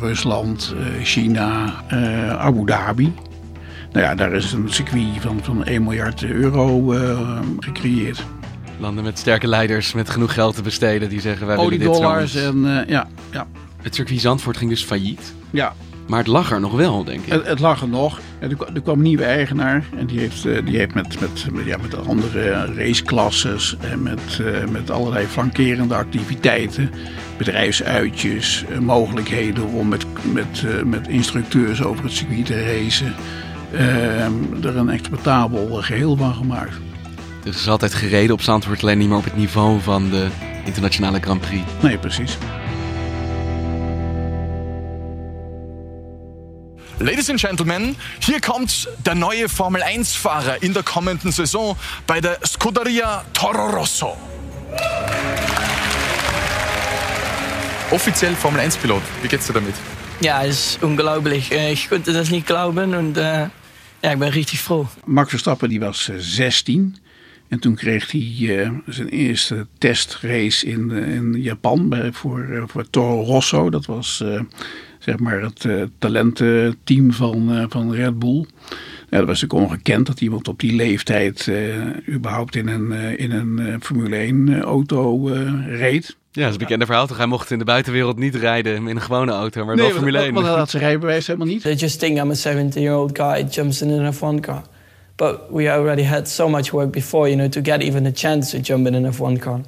Rusland, 0.00 0.74
China, 1.02 1.74
Abu 2.38 2.66
Dhabi. 2.66 3.12
Nou 3.92 4.04
ja, 4.04 4.14
daar 4.14 4.32
is 4.32 4.52
een 4.52 4.68
circuit 4.68 5.06
van, 5.20 5.40
van 5.42 5.64
1 5.64 5.82
miljard 5.82 6.24
euro 6.24 6.94
gecreëerd. 7.58 8.24
Landen 8.82 9.04
met 9.04 9.18
sterke 9.18 9.48
leiders 9.48 9.92
met 9.92 10.10
genoeg 10.10 10.34
geld 10.34 10.54
te 10.54 10.62
besteden 10.62 11.08
die 11.08 11.20
zeggen 11.20 11.46
wij 11.46 11.56
willen 11.56 11.70
dit 11.70 11.82
dollars 11.82 12.34
en 12.34 12.84
ja, 12.86 13.08
ja. 13.30 13.46
Het 13.82 13.94
circuit 13.94 14.20
Zandvoort 14.20 14.56
ging 14.56 14.70
dus 14.70 14.84
failliet. 14.84 15.34
Ja, 15.50 15.74
maar 16.06 16.18
het 16.18 16.28
lag 16.28 16.52
er 16.52 16.60
nog 16.60 16.72
wel, 16.72 17.04
denk 17.04 17.24
ik. 17.24 17.32
Het, 17.32 17.46
het 17.46 17.58
lag 17.58 17.82
er 17.82 17.88
nog. 17.88 18.20
En 18.38 18.50
er, 18.50 18.80
kwam 18.82 18.96
een 18.96 19.02
nieuwe 19.02 19.24
eigenaar. 19.24 19.84
En 19.96 20.06
die 20.06 20.18
heeft, 20.18 20.46
eh, 20.46 20.64
die 20.64 20.76
heeft 20.78 20.94
met, 20.94 21.20
met, 21.20 21.46
ja, 21.64 21.76
met 21.82 22.06
andere 22.06 22.74
raceklasses 22.74 23.76
en 23.80 24.02
met, 24.02 24.38
uh, 24.40 24.68
met 24.68 24.90
allerlei 24.90 25.26
flankerende 25.26 25.94
activiteiten, 25.94 26.90
bedrijfsuitjes, 27.36 28.64
mogelijkheden 28.80 29.64
om 29.64 29.88
met, 29.88 30.06
met, 30.32 30.64
met 30.84 31.08
instructeurs 31.08 31.82
over 31.82 32.04
het 32.04 32.12
circuit 32.12 32.46
te 32.46 32.64
racen, 32.64 33.14
er 34.62 34.76
een 34.76 34.90
exploitabel 34.90 35.82
geheel 35.82 36.16
van 36.16 36.34
gemaakt. 36.34 36.91
Dus 37.42 37.54
er 37.54 37.60
is 37.60 37.68
altijd 37.68 37.94
gereden 37.94 38.34
op 38.34 38.42
Zandvoort, 38.42 38.82
alleen 38.82 38.98
niet 38.98 39.08
meer 39.08 39.16
op 39.16 39.24
het 39.24 39.36
niveau 39.36 39.80
van 39.80 40.10
de 40.10 40.28
internationale 40.64 41.20
Grand 41.20 41.40
Prix. 41.40 41.62
Nee, 41.80 41.98
precies. 41.98 42.36
Ladies 46.98 47.30
and 47.30 47.40
Gentlemen, 47.40 47.96
hier 48.26 48.40
kommt 48.40 48.88
der 49.02 49.16
neue 49.16 49.48
Formel 49.48 49.82
1-Fahrer 49.82 50.62
in 50.62 50.72
der 50.72 50.82
kommenden 50.82 51.32
Saison 51.32 51.76
bei 52.06 52.20
der 52.20 52.38
Scuderia 52.42 53.24
Toro 53.32 53.70
Rosso. 53.70 54.16
Offiziell 57.90 58.34
Formel 58.34 58.60
1-Pilot. 58.60 59.02
Wie 59.22 59.28
geht's 59.28 59.46
dir 59.46 59.54
damit? 59.54 59.74
Ja, 60.20 60.44
es 60.44 60.66
ist 60.66 60.82
unglaublich. 60.82 61.50
Äh, 61.50 61.72
ich 61.72 61.88
konnte 61.88 62.12
das 62.12 62.30
nicht 62.30 62.46
glauben 62.46 62.94
und 62.94 63.16
äh, 63.16 63.48
ja, 64.02 64.12
ik 64.12 64.18
ben 64.18 64.32
richtig 64.32 64.60
froh. 64.60 64.86
Max 65.06 65.30
Verstappen 65.30 65.68
die 65.68 65.80
was 65.80 66.10
16 66.16 66.98
en 67.52 67.58
toen 67.58 67.74
kreeg 67.74 68.10
hij 68.10 68.36
uh, 68.40 68.70
zijn 68.86 69.08
eerste 69.08 69.66
testrace 69.78 70.66
in, 70.66 70.90
uh, 70.90 71.14
in 71.14 71.42
Japan 71.42 71.88
bij, 71.88 72.12
voor, 72.12 72.46
uh, 72.50 72.62
voor 72.66 72.90
Toro 72.90 73.22
Rosso. 73.22 73.70
Dat 73.70 73.86
was 73.86 74.24
zeg 74.98 75.18
maar 75.18 75.40
het 75.40 75.64
uh, 75.64 75.82
talententeam 75.98 77.12
van, 77.12 77.58
uh, 77.58 77.64
van 77.68 77.94
Red 77.94 78.18
Bull. 78.18 78.46
Ja, 79.10 79.18
dat 79.18 79.26
was 79.26 79.40
natuurlijk 79.40 79.70
ongekend 79.70 80.06
dat 80.06 80.20
iemand 80.20 80.48
op 80.48 80.60
die 80.60 80.74
leeftijd 80.74 81.46
uh, 81.46 81.74
überhaupt 82.08 82.56
in 82.56 82.68
een, 82.68 82.92
in 83.18 83.30
een 83.30 83.80
Formule 83.82 84.16
1 84.16 84.62
auto 84.62 85.26
reed. 85.66 86.16
Ja, 86.30 86.40
dat 86.40 86.48
is 86.48 86.52
een 86.52 86.58
bekende 86.58 86.86
verhaal 86.86 87.06
toch? 87.06 87.16
Hij 87.16 87.26
mocht 87.26 87.50
in 87.50 87.58
de 87.58 87.64
buitenwereld 87.64 88.18
niet 88.18 88.34
rijden 88.34 88.74
in 88.74 88.86
een 88.96 89.00
gewone 89.00 89.32
auto, 89.32 89.64
maar 89.64 89.76
nee, 89.76 89.84
wel 89.84 89.94
Formule 89.94 90.18
1. 90.18 90.34
Want 90.34 90.46
hij 90.46 90.56
had 90.56 90.70
zijn 90.70 90.82
rijbewijs 90.82 91.26
helemaal 91.26 91.48
niet. 91.48 91.62
They 91.62 91.74
just 91.74 91.98
think 91.98 92.18
I'm 92.18 92.30
a 92.30 92.34
17-year-old 92.34 93.18
guy 93.18 93.46
jumps 93.50 93.82
in 93.82 93.90
an 93.90 94.14
F1 94.14 94.40
car. 94.40 94.62
But 95.22 95.50
we 95.50 95.70
already 95.70 96.02
had 96.02 96.28
so 96.28 96.48
much 96.48 96.72
work 96.72 96.90
before, 96.90 97.28
you 97.28 97.36
know, 97.36 97.48
to 97.48 97.60
get 97.60 97.82
even 97.82 98.06
a 98.06 98.10
chance 98.10 98.50
to 98.50 98.58
jump 98.60 98.86
in 98.86 98.94
an 98.94 99.12
F1 99.12 99.38
car. 99.38 99.60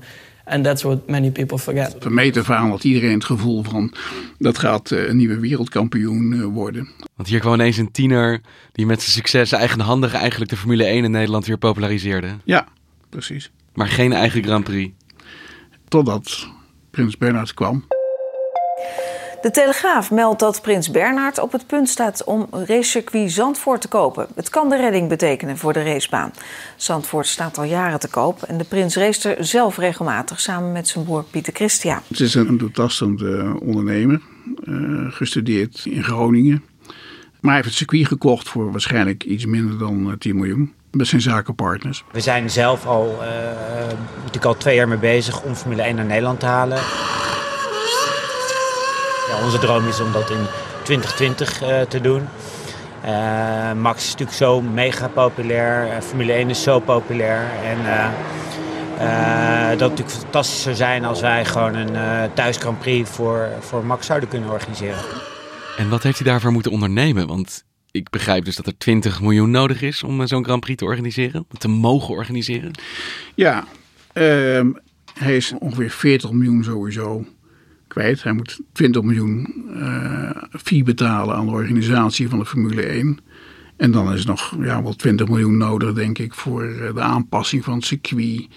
And 0.45 0.65
that's 0.65 0.83
what 0.83 1.09
many 1.09 1.31
people 1.31 1.59
forget. 1.59 1.97
Van 1.99 2.15
meet 2.15 2.37
af 2.37 2.51
aan 2.51 2.71
had 2.71 2.85
iedereen 2.85 3.13
het 3.13 3.25
gevoel 3.25 3.63
van 3.63 3.95
dat 4.39 4.59
gaat 4.59 4.91
eh, 4.91 5.09
een 5.09 5.17
nieuwe 5.17 5.39
wereldkampioen 5.39 6.33
eh, 6.33 6.45
worden. 6.45 6.89
Want 7.17 7.29
hier 7.29 7.41
kwam 7.41 7.55
ineens 7.55 7.77
een 7.77 7.91
tiener 7.91 8.41
die 8.73 8.87
met 8.87 9.03
zijn 9.03 9.13
succes 9.13 9.53
eigenhandig 9.53 10.15
eigenlijk 10.15 10.51
de 10.51 10.57
Formule 10.57 10.85
1 10.85 11.05
in 11.05 11.11
Nederland 11.11 11.47
weer 11.47 11.59
populariseerde. 11.59 12.29
Ja, 12.45 12.69
precies. 13.09 13.51
Maar 13.75 13.89
geen 13.89 14.13
eigen 14.13 14.43
Grand 14.43 14.65
Prix. 14.65 14.93
Totdat 15.89 16.49
Prins 16.91 17.17
Bernhard 17.17 17.55
kwam. 17.55 17.85
De 19.45 19.51
Telegraaf 19.51 20.11
meldt 20.11 20.41
dat 20.41 20.63
Prins 20.63 20.91
Bernhard 20.91 21.39
op 21.39 21.53
het 21.53 21.67
punt 21.67 21.89
staat 21.89 22.25
om 22.25 22.47
racecircuit 22.51 23.33
Zandvoort 23.33 23.81
te 23.81 23.89
kopen. 23.89 24.27
Het 24.35 24.49
kan 24.49 24.69
de 24.69 24.77
redding 24.77 25.09
betekenen 25.09 25.59
voor 25.59 25.73
de 25.73 25.83
racebaan. 25.83 26.33
Zandvoort 26.77 27.27
staat 27.27 27.59
al 27.59 27.65
jaren 27.65 28.01
te 28.01 28.09
koop 28.09 28.43
en 28.43 28.59
de 28.59 28.65
prins 28.65 28.97
race 28.97 29.35
er 29.35 29.45
zelf 29.45 29.79
regelmatig 29.79 30.41
samen 30.41 30.73
met 30.73 30.89
zijn 30.89 31.05
broer 31.05 31.25
Pieter 31.25 31.53
Christian. 31.53 31.99
Het 32.09 32.21
is 32.21 32.35
een 32.35 32.59
doortastende 32.59 33.57
ondernemer, 33.61 34.21
uh, 34.65 35.13
gestudeerd 35.13 35.83
in 35.85 36.05
Groningen. 36.05 36.65
Maar 37.41 37.53
hij 37.53 37.55
heeft 37.55 37.67
het 37.67 37.77
circuit 37.77 38.07
gekocht 38.07 38.49
voor 38.49 38.71
waarschijnlijk 38.71 39.25
iets 39.25 39.47
minder 39.47 39.79
dan 39.79 40.17
10 40.19 40.37
miljoen 40.37 40.73
met 40.91 41.07
zijn 41.07 41.21
zakenpartners. 41.21 42.05
We 42.13 42.21
zijn 42.21 42.51
zelf 42.51 42.87
al, 42.87 43.19
uh, 43.21 43.29
natuurlijk 44.17 44.45
al 44.45 44.57
twee 44.57 44.77
jaar 44.77 44.89
mee 44.89 44.99
bezig 44.99 45.43
om 45.43 45.55
Formule 45.55 45.83
1 45.83 45.97
naar 45.97 46.05
Nederland 46.05 46.41
te 46.41 46.47
halen. 46.47 46.79
Ja, 49.29 49.45
onze 49.45 49.59
droom 49.59 49.89
is 49.89 50.01
om 50.01 50.13
dat 50.13 50.31
in 50.31 50.47
2020 50.83 51.63
uh, 51.63 51.81
te 51.81 52.01
doen. 52.01 52.23
Uh, 53.05 53.73
Max 53.73 54.05
is 54.05 54.11
natuurlijk 54.11 54.37
zo 54.37 54.61
mega 54.61 55.09
populair. 55.09 55.87
Uh, 55.87 56.01
Formule 56.01 56.33
1 56.33 56.51
is 56.51 56.63
zo 56.63 56.81
populair. 56.81 57.51
En 57.65 57.79
dat 59.79 59.91
het 59.91 59.99
natuurlijk 59.99 60.11
fantastisch 60.11 60.63
zou 60.63 60.75
zijn 60.75 61.05
als 61.05 61.21
wij 61.21 61.45
gewoon 61.45 61.75
een 61.75 62.31
thuis 62.35 62.57
Grand 62.57 62.79
Prix 62.79 63.11
voor, 63.11 63.49
voor 63.61 63.85
Max 63.85 64.07
zouden 64.07 64.29
kunnen 64.29 64.51
organiseren. 64.51 64.99
En 65.77 65.89
wat 65.89 66.03
heeft 66.03 66.19
hij 66.19 66.27
daarvoor 66.27 66.53
moeten 66.53 66.73
ondernemen? 66.73 67.27
Want 67.27 67.65
ik 67.91 68.11
begrijp 68.11 68.45
dus 68.45 68.57
dat 68.57 68.67
er 68.67 68.79
20 68.79 69.21
miljoen 69.21 69.51
nodig 69.51 69.83
is 69.83 70.03
om 70.03 70.27
zo'n 70.27 70.45
Grand 70.45 70.61
Prix 70.61 70.79
te 70.79 70.85
organiseren, 70.85 71.47
te 71.59 71.69
mogen 71.69 72.15
organiseren. 72.15 72.71
Ja, 73.35 73.65
ehm, 74.13 74.73
hij 75.15 75.37
is 75.37 75.53
ongeveer 75.59 75.91
40 75.91 76.31
miljoen 76.31 76.65
sowieso 76.65 77.25
Hij 77.95 78.33
moet 78.33 78.61
20 78.73 79.03
miljoen 79.03 79.65
uh, 79.77 80.31
fee 80.51 80.83
betalen 80.83 81.37
aan 81.37 81.47
de 81.47 81.53
organisatie 81.53 82.29
van 82.29 82.39
de 82.39 82.47
Formule 82.47 82.83
1. 82.83 83.19
En 83.77 83.91
dan 83.91 84.13
is 84.13 84.25
nog 84.25 84.57
ja, 84.61 84.83
wel 84.83 84.97
20 84.97 85.29
miljoen 85.29 85.57
nodig, 85.57 85.93
denk 85.93 86.19
ik, 86.19 86.35
voor 86.35 86.65
eh, 86.65 86.95
de 86.95 87.01
aanpassing 87.01 87.65
van 87.65 87.75
het 87.75 87.85
circuit. 87.85 88.49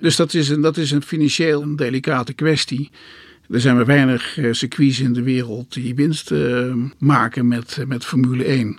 Dus 0.00 0.16
dat 0.16 0.34
is 0.34 0.48
een, 0.48 0.60
dat 0.60 0.76
is 0.76 0.90
een 0.90 1.02
financieel 1.02 1.62
een 1.62 1.76
delicate 1.76 2.32
kwestie. 2.32 2.90
Er 3.50 3.60
zijn 3.60 3.76
maar 3.76 3.86
weinig 3.86 4.36
uh, 4.36 4.52
circuits 4.52 5.00
in 5.00 5.12
de 5.12 5.22
wereld 5.22 5.72
die 5.72 5.94
winst 5.94 6.32
maken 6.98 7.48
met, 7.48 7.84
met 7.86 8.04
Formule 8.04 8.44
1. 8.44 8.78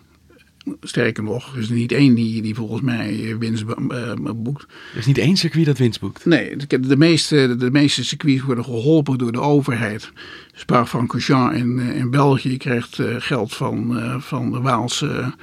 Sterker 0.81 1.23
nog, 1.23 1.53
er 1.53 1.59
is 1.59 1.69
er 1.69 1.75
niet 1.75 1.91
één 1.91 2.13
die, 2.13 2.41
die 2.41 2.55
volgens 2.55 2.81
mij 2.81 3.35
winst 3.39 3.63
uh, 3.91 4.13
boekt. 4.35 4.65
Er 4.93 4.99
is 4.99 5.05
niet 5.05 5.17
één 5.17 5.37
circuit 5.37 5.65
dat 5.65 5.77
winst 5.77 5.99
boekt? 5.99 6.25
Nee, 6.25 6.55
de 6.67 6.97
meeste, 6.97 7.55
de 7.57 7.71
meeste 7.71 8.03
circuits 8.03 8.41
worden 8.41 8.63
geholpen 8.63 9.17
door 9.17 9.31
de 9.31 9.39
overheid. 9.39 10.11
Spa-Francorchamps 10.53 11.57
in, 11.57 11.79
eh, 11.79 11.95
in 11.95 12.09
België 12.09 12.57
krijgt 12.57 12.97
uh, 12.97 13.15
geld 13.19 13.53
van, 13.53 14.01
van 14.21 14.51
de 14.51 14.59
Waalse 14.59 15.33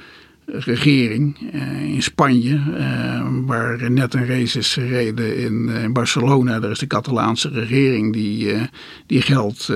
regering. 0.45 1.37
in 1.81 2.03
Spanje, 2.03 2.61
waar 3.45 3.91
net 3.91 4.13
een 4.13 4.25
race 4.25 4.59
is 4.59 4.73
gereden 4.73 5.37
in, 5.37 5.69
in, 5.69 5.93
Barcelona, 5.93 6.59
daar 6.59 6.71
is 6.71 6.79
de 6.79 6.87
Catalaanse 6.87 7.49
regering 7.49 8.13
die, 8.13 8.55
die 9.05 9.21
geld 9.21 9.69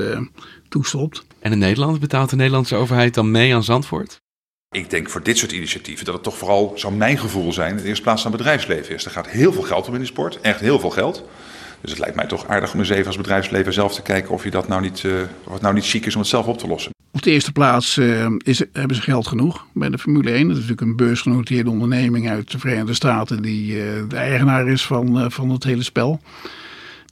toestopt. 0.70 1.26
En 1.40 1.52
in 1.52 1.58
Nederland 1.58 2.00
betaalt 2.00 2.30
de 2.30 2.36
Nederlandse 2.36 2.76
overheid 2.76 3.14
dan 3.14 3.32
mee 3.32 3.56
aan 3.56 3.64
Zandvoort? 3.64 4.24
Ik 4.72 4.90
denk 4.90 5.10
voor 5.10 5.24
dit 5.24 5.38
soort 5.38 5.52
initiatieven 5.52 6.06
dat 6.06 6.14
het 6.14 6.24
toch 6.24 6.38
vooral, 6.38 6.74
zou 6.76 6.94
mijn 6.94 7.18
gevoel 7.18 7.54
zijn, 7.54 7.70
in 7.70 7.78
de 7.78 7.84
eerste 7.84 8.04
plaats 8.04 8.26
aan 8.26 8.32
het 8.32 8.42
bedrijfsleven 8.42 8.96
is. 8.96 9.06
Er 9.06 9.12
gaat 9.12 9.30
heel 9.30 9.54
veel 9.54 9.62
geld 9.62 9.88
om 9.88 9.94
in 9.94 10.00
de 10.00 10.06
sport, 10.06 10.42
echt 10.42 10.60
heel 10.60 10.80
veel 10.80 10.90
geld. 10.90 11.24
Dus 11.82 11.92
het 11.92 12.00
lijkt 12.00 12.16
mij 12.16 12.28
toch 12.28 12.48
aardig 12.48 12.74
om 12.74 12.80
eens 12.80 12.90
even 12.90 13.08
als 13.08 13.18
bedrijfsleven 13.18 13.74
zelf 13.74 13.96
te 13.96 14.02
kijken 14.02 14.32
of, 14.32 14.44
je 14.44 14.52
dat 14.52 14.68
nou 14.68 14.82
niet, 14.82 15.04
uh, 15.04 15.22
of 15.44 15.54
het 15.54 15.62
nou 15.62 15.74
niet 15.74 15.86
chic 15.86 16.06
is 16.06 16.14
om 16.14 16.20
het 16.20 16.30
zelf 16.30 16.46
op 16.46 16.58
te 16.58 16.68
lossen. 16.68 16.94
Op 17.12 17.22
de 17.22 17.32
eerste 17.32 17.52
plaats 17.52 17.98
uh, 17.98 18.28
is, 18.38 18.64
hebben 18.74 18.96
ze 18.96 19.02
geld 19.02 19.28
genoeg 19.28 19.66
bij 19.74 19.90
de 19.90 19.98
Formule 19.98 20.32
1. 20.32 20.42
Dat 20.42 20.50
is 20.50 20.54
natuurlijk 20.62 20.82
een 20.82 20.96
beursgenoteerde 20.96 21.70
onderneming 21.70 22.30
uit 22.30 22.52
de 22.52 22.60
Verenigde 22.60 22.94
Staten 22.94 23.42
die 23.42 23.76
uh, 23.76 24.10
de 24.10 24.16
eigenaar 24.16 24.68
is 24.68 24.86
van, 24.86 25.32
van 25.32 25.50
het 25.50 25.64
hele 25.64 25.84
spel. 25.84 26.22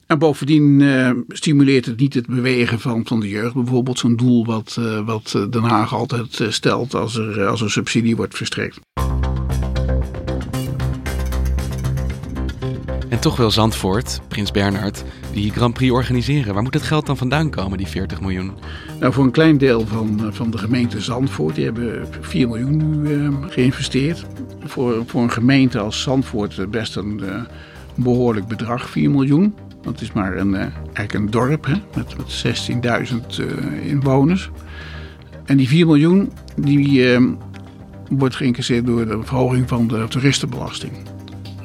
En 0.07 0.19
bovendien 0.19 0.79
uh, 0.79 1.11
stimuleert 1.27 1.85
het 1.85 1.99
niet 1.99 2.13
het 2.13 2.27
bewegen 2.27 2.79
van, 2.79 3.05
van 3.05 3.19
de 3.19 3.29
jeugd. 3.29 3.53
Bijvoorbeeld 3.53 3.99
zo'n 3.99 4.15
doel 4.15 4.45
wat, 4.45 4.77
uh, 4.79 5.05
wat 5.05 5.31
Den 5.49 5.63
Haag 5.63 5.93
altijd 5.93 6.39
uh, 6.39 6.49
stelt 6.49 6.95
als 6.95 7.15
er, 7.15 7.45
als 7.45 7.61
er 7.61 7.71
subsidie 7.71 8.15
wordt 8.15 8.35
verstrekt. 8.37 8.79
En 13.09 13.19
toch 13.19 13.37
wil 13.37 13.51
Zandvoort, 13.51 14.21
Prins 14.27 14.51
Bernhard, 14.51 15.03
die 15.33 15.51
Grand 15.51 15.73
Prix 15.73 15.91
organiseren. 15.91 16.53
Waar 16.53 16.63
moet 16.63 16.73
het 16.73 16.83
geld 16.83 17.05
dan 17.05 17.17
vandaan 17.17 17.49
komen, 17.49 17.77
die 17.77 17.87
40 17.87 18.21
miljoen? 18.21 18.51
Nou, 18.99 19.13
voor 19.13 19.23
een 19.23 19.31
klein 19.31 19.57
deel 19.57 19.85
van, 19.87 20.25
eh, 20.25 20.31
van 20.31 20.51
de 20.51 20.57
gemeente 20.57 21.01
Zandvoort, 21.01 21.55
die 21.55 21.65
hebben 21.65 22.07
4 22.21 22.47
miljoen 22.47 23.01
nu 23.01 23.31
geïnvesteerd. 23.49 24.25
Voor, 24.63 25.03
voor 25.05 25.21
een 25.21 25.31
gemeente 25.31 25.79
als 25.79 26.01
Zandvoort 26.01 26.71
best 26.71 26.95
een 26.95 27.21
behoorlijk 27.95 28.47
bedrag, 28.47 28.89
4 28.89 29.11
miljoen. 29.11 29.53
Dat 29.83 30.01
is 30.01 30.11
maar 30.11 30.37
een, 30.37 30.55
eigenlijk 30.55 31.13
een 31.13 31.29
dorp 31.29 31.65
hè, 31.65 31.75
met, 31.95 32.17
met 32.17 32.45
16.000 33.11 33.43
inwoners. 33.83 34.49
En 35.45 35.57
die 35.57 35.67
4 35.67 35.85
miljoen 35.85 36.31
die, 36.55 37.17
wordt 38.09 38.35
geïncasseerd 38.35 38.85
door 38.85 39.05
de 39.05 39.19
verhoging 39.23 39.69
van 39.69 39.87
de 39.87 40.05
toeristenbelasting. 40.09 40.91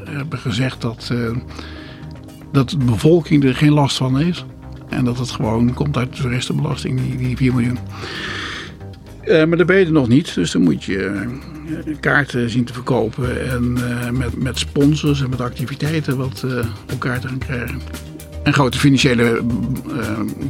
We 0.05 0.11
hebben 0.11 0.39
gezegd 0.39 0.81
dat, 0.81 1.09
uh, 1.13 1.37
dat 2.53 2.71
de 2.71 2.77
bevolking 2.77 3.45
er 3.45 3.55
geen 3.55 3.73
last 3.73 3.97
van 3.97 4.17
heeft. 4.17 4.45
En 4.89 5.05
dat 5.05 5.19
het 5.19 5.31
gewoon 5.31 5.75
komt 5.75 5.97
uit 5.97 6.17
de 6.17 6.23
toeristenbelasting, 6.23 7.01
die, 7.01 7.17
die 7.17 7.37
4 7.37 7.55
miljoen. 7.55 7.79
Maar 9.27 9.57
daar 9.57 9.67
ben 9.67 9.79
je 9.79 9.91
nog 9.91 10.09
niet. 10.09 10.35
Dus 10.35 10.51
dan 10.51 10.63
moet 10.63 10.85
je 10.85 11.25
kaarten 12.01 12.51
zien 12.51 12.65
te 12.65 12.73
verkopen. 12.73 13.51
En 13.51 13.73
met, 14.17 14.43
met 14.43 14.59
sponsors 14.59 15.23
en 15.23 15.31
met 15.31 15.41
activiteiten 15.41 16.17
wat 16.17 16.47
elkaar 16.87 17.21
te 17.21 17.29
gaan 17.29 17.39
krijgen. 17.39 17.81
En 18.49 18.55
grote 18.55 18.79
financiële 18.79 19.43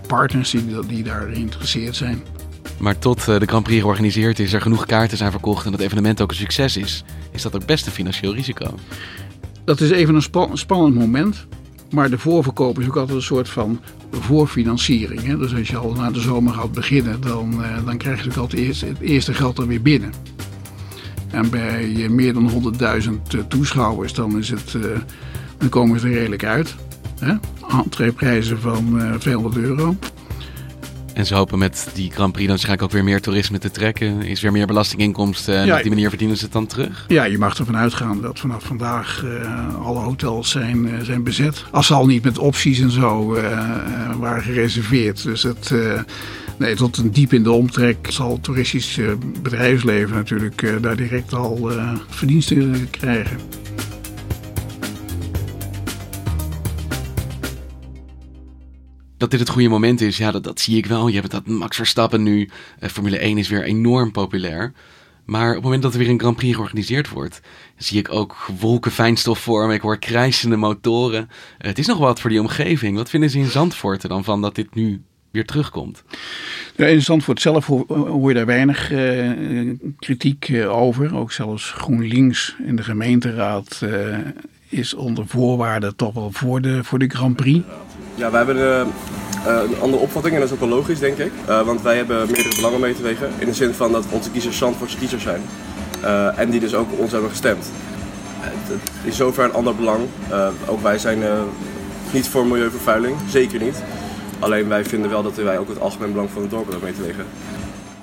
partners 0.07 0.51
die, 0.51 0.65
die 0.87 1.03
daar 1.03 1.29
geïnteresseerd 1.33 1.97
zijn. 1.97 2.23
Maar 2.77 2.99
tot 2.99 3.25
de 3.25 3.47
Grand 3.47 3.65
Prix 3.65 3.81
georganiseerd 3.81 4.39
is, 4.39 4.53
er 4.53 4.61
genoeg 4.61 4.87
kaarten 4.87 5.17
zijn 5.17 5.31
verkocht 5.31 5.67
en 5.67 5.73
het 5.73 5.81
evenement 5.81 6.21
ook 6.21 6.31
een 6.31 6.37
succes 6.37 6.77
is, 6.77 7.05
is 7.33 7.43
dat 7.43 7.57
ook 7.57 7.67
best 7.67 7.87
een 7.87 7.93
financieel 7.93 8.35
risico. 8.35 8.75
Dat 9.65 9.81
is 9.81 9.91
even 9.91 10.15
een 10.15 10.59
spannend 10.59 10.95
moment. 10.95 11.47
Maar 11.91 12.11
de 12.11 12.19
voorverkoop 12.19 12.79
is 12.79 12.87
ook 12.87 12.97
altijd 12.97 13.17
een 13.17 13.23
soort 13.23 13.49
van 13.49 13.81
voorfinanciering. 14.11 15.25
Hè? 15.25 15.39
Dus 15.39 15.55
als 15.55 15.69
je 15.69 15.77
al 15.77 15.93
na 15.93 16.11
de 16.11 16.21
zomer 16.21 16.55
gaat 16.55 16.73
beginnen, 16.73 17.21
dan, 17.21 17.53
uh, 17.61 17.87
dan 17.87 17.97
krijg 17.97 18.25
je 18.25 18.31
ook 18.31 18.37
altijd 18.37 18.63
eerst, 18.63 18.81
het 18.81 19.01
eerste 19.01 19.35
geld 19.35 19.59
er 19.59 19.67
weer 19.67 19.83
binnen. 19.83 20.13
En 21.31 21.51
bij 21.51 22.09
meer 22.09 22.33
dan 22.33 22.75
100.000 23.33 23.49
toeschouwers, 23.49 24.13
dan, 24.13 24.39
is 24.39 24.51
het, 24.51 24.77
dan 25.59 25.69
komen 25.69 26.01
ze 26.01 26.07
er 26.07 26.13
redelijk 26.13 26.45
uit. 26.45 26.77
Hè? 27.19 27.35
Entreeprijzen 27.79 28.61
van 28.61 29.03
uh, 29.03 29.15
200 29.15 29.57
euro. 29.57 29.97
En 31.19 31.27
ze 31.27 31.35
hopen 31.35 31.59
met 31.59 31.91
die 31.95 32.11
Grand 32.11 32.33
Prix 32.33 32.47
dan 32.47 32.57
waarschijnlijk 32.57 32.83
ook 32.83 32.93
weer 32.93 33.05
meer 33.05 33.21
toerisme 33.21 33.59
te 33.59 33.71
trekken. 33.71 34.23
Is 34.23 34.41
weer 34.41 34.53
meer 34.53 34.67
belastinginkomsten 34.67 35.57
en 35.57 35.67
ja, 35.67 35.77
op 35.77 35.83
die 35.83 35.91
manier 35.91 36.09
verdienen 36.09 36.37
ze 36.37 36.45
het 36.45 36.53
dan 36.53 36.67
terug? 36.67 37.05
Ja, 37.09 37.25
je 37.25 37.39
mag 37.39 37.59
ervan 37.59 37.77
uitgaan 37.77 38.21
dat 38.21 38.39
vanaf 38.39 38.65
vandaag 38.65 39.25
uh, 39.25 39.87
alle 39.87 39.99
hotels 39.99 40.51
zijn, 40.51 40.87
uh, 40.87 41.01
zijn 41.01 41.23
bezet. 41.23 41.65
Als 41.71 41.87
ze 41.87 41.95
al 41.95 42.07
niet 42.07 42.25
met 42.25 42.39
opties 42.39 42.81
en 42.81 42.91
zo 42.91 43.35
uh, 43.35 43.43
waren 44.19 44.43
gereserveerd. 44.43 45.23
Dus 45.23 45.43
het... 45.43 45.73
Nee, 46.57 46.75
tot 46.75 46.97
een 46.97 47.11
diep 47.11 47.33
in 47.33 47.43
de 47.43 47.51
omtrek 47.51 48.07
zal 48.09 48.33
het 48.33 48.43
toeristisch 48.43 49.01
bedrijfsleven 49.43 50.17
natuurlijk 50.17 50.83
daar 50.83 50.97
direct 50.97 51.35
al 51.35 51.71
verdiensten 52.09 52.91
krijgen. 52.91 53.37
Dat 59.19 59.31
dit 59.31 59.41
het 59.41 59.49
goede 59.49 59.69
moment 59.69 60.01
is, 60.01 60.17
ja, 60.17 60.31
dat, 60.31 60.61
zie 60.61 60.77
ik 60.77 60.87
wel. 60.87 61.09
Je 61.09 61.19
hebt 61.19 61.31
dat 61.31 61.47
Max 61.47 61.77
Verstappen 61.77 62.23
nu. 62.23 62.49
Uh, 62.81 62.89
Formule 62.89 63.19
1 63.19 63.39
is 63.39 63.49
weer 63.49 63.63
enorm 63.63 64.13
populair. 64.13 64.73
Maar 65.25 65.49
op 65.49 65.55
het 65.55 65.65
moment 65.65 65.83
dat 65.83 65.93
er 65.93 65.99
weer 65.99 66.09
een 66.09 66.21
Grand 66.21 66.37
Prix 66.37 66.55
georganiseerd 66.55 67.09
wordt, 67.09 67.41
zie 67.77 67.99
ik 67.99 68.13
ook 68.13 68.49
wolken 68.61 68.91
fijnstof 68.91 69.39
vormen. 69.39 69.75
Ik 69.75 69.81
hoor 69.81 69.99
krijsende 69.99 70.57
motoren. 70.57 71.29
Uh, 71.31 71.67
het 71.67 71.79
is 71.79 71.87
nog 71.87 71.99
wat 71.99 72.21
voor 72.21 72.31
die 72.31 72.41
omgeving. 72.41 72.97
Wat 72.97 73.11
vinden 73.11 73.31
ze 73.31 73.39
in 73.39 73.51
Zandvoort 73.51 74.03
er 74.03 74.09
dan 74.09 74.25
van 74.25 74.41
dat 74.41 74.55
dit 74.55 74.75
nu 74.75 75.03
weer 75.31 75.45
terugkomt? 75.45 76.03
In 76.77 77.03
Zandvoort 77.03 77.41
zelf 77.41 77.67
hoor, 77.67 78.29
je 78.29 78.35
daar 78.35 78.47
weinig 78.47 78.93
uh, 78.93 79.71
kritiek 79.99 80.53
over. 80.69 81.17
Ook 81.17 81.33
zelfs 81.33 81.71
GroenLinks 81.71 82.57
in 82.67 82.77
de 82.77 82.83
gemeenteraad 82.83 83.83
is 84.69 84.95
onder 84.95 85.27
voorwaarden 85.27 85.97
toch 85.97 86.15
wel 86.15 86.31
voor 86.33 86.61
de, 86.61 86.85
voor 86.85 86.99
de 86.99 87.09
Grand 87.09 87.37
Prix. 87.37 87.67
Ja, 88.15 88.31
wij 88.31 88.45
hebben 88.45 88.87
uh, 89.47 89.61
een 89.71 89.81
andere 89.81 90.03
opvatting 90.03 90.35
en 90.35 90.41
dat 90.41 90.49
is 90.49 90.55
ook 90.55 90.69
wel 90.69 90.79
logisch, 90.79 90.99
denk 90.99 91.19
ik. 91.19 91.33
Uh, 91.49 91.63
want 91.63 91.83
wij 91.83 91.97
hebben 91.97 92.27
meerdere 92.27 92.55
belangen 92.57 92.81
mee 92.81 92.95
te 92.95 93.03
wegen. 93.03 93.31
In 93.39 93.47
de 93.47 93.55
zin 93.55 93.75
van 93.75 93.93
dat 93.93 94.07
onze 94.11 94.31
kiezers 94.31 94.59
Zandvoortse 94.59 94.99
kiezers 94.99 95.23
zijn. 95.23 95.41
Uh, 96.03 96.39
en 96.39 96.51
die 96.51 96.61
dus 96.61 96.75
ook 96.75 96.89
ons 96.99 97.13
hebben 97.13 97.31
gestemd. 97.31 97.71
Het 98.41 98.81
is 99.05 99.17
zover 99.17 99.45
een 99.45 99.53
ander 99.53 99.77
belang. 99.77 100.01
ook 100.67 100.83
wij 100.83 100.99
zijn 100.99 101.19
niet 102.13 102.29
voor 102.29 102.47
milieuvervuiling, 102.47 103.17
zeker 103.29 103.61
niet. 103.61 103.83
Alleen 104.39 104.69
wij 104.69 104.85
vinden 104.85 105.11
wel 105.11 105.23
dat 105.23 105.37
wij 105.37 105.59
ook 105.59 105.69
het 105.69 105.81
algemeen 105.81 106.13
belang 106.13 106.31
van 106.31 106.43
het 106.43 106.51
dorp 106.51 106.69
hebben 106.69 106.85
mee 106.85 106.93
te 106.93 107.03
wegen. 107.03 107.25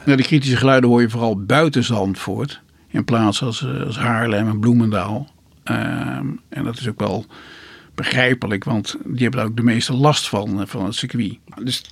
Nou, 0.06 0.18
de 0.18 0.24
kritische 0.24 0.58
geluiden 0.58 0.90
hoor 0.90 1.02
je 1.02 1.10
vooral 1.10 1.44
buiten 1.46 1.84
Zandvoort. 1.84 2.62
In 2.88 3.04
plaats 3.04 3.44
als, 3.44 3.68
als 3.86 3.98
Haarlem 3.98 4.48
en 4.48 4.60
Bloemendaal. 4.60 5.28
Ehm, 5.66 6.28
en 6.50 6.64
dat 6.64 6.80
is 6.80 6.88
ook 6.88 7.00
wel 7.00 7.26
begrijpelijk, 7.96 8.64
want 8.64 8.96
die 9.06 9.22
hebben 9.22 9.40
daar 9.40 9.50
ook 9.50 9.56
de 9.56 9.64
meeste 9.64 9.94
last 9.94 10.30
van, 10.30 10.62
eh, 10.62 10.68
van 10.68 10.86
het 10.86 10.96
circuit. 10.96 11.38
Dus 11.64 11.84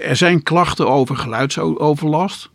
er 0.00 0.16
zijn 0.16 0.42
klachten 0.42 0.88
over 0.88 1.16
geluidsoverlast. 1.16 2.50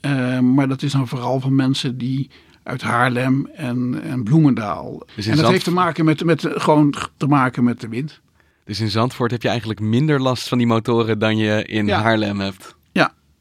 Uh, 0.00 0.38
maar 0.38 0.68
dat 0.68 0.82
is 0.82 0.92
dan 0.92 1.08
vooral 1.08 1.40
van 1.40 1.54
mensen 1.54 1.98
die 1.98 2.30
uit 2.62 2.82
Haarlem 2.82 3.46
en, 3.54 4.02
en 4.02 4.22
Bloemendaal. 4.22 5.02
Dus 5.14 5.26
en 5.26 5.36
dat 5.36 5.50
heeft 5.50 5.64
te 5.64 5.72
maken 5.72 6.04
met, 6.04 6.24
met, 6.24 6.48
gewoon 6.48 6.94
te 7.16 7.26
maken 7.26 7.64
met 7.64 7.80
de 7.80 7.88
wind. 7.88 8.20
Dus 8.64 8.80
in 8.80 8.90
Zandvoort 8.90 9.30
heb 9.30 9.42
je 9.42 9.48
eigenlijk 9.48 9.80
minder 9.80 10.20
last 10.20 10.48
van 10.48 10.58
die 10.58 10.66
motoren 10.66 11.18
dan 11.18 11.36
je 11.36 11.64
in 11.64 11.88
Haarlem 11.88 12.40
hebt? 12.40 12.76